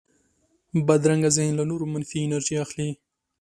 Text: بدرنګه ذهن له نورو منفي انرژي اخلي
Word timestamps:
بدرنګه 0.87 1.29
ذهن 1.37 1.53
له 1.59 1.63
نورو 1.69 1.85
منفي 1.93 2.17
انرژي 2.21 2.55
اخلي 2.65 2.89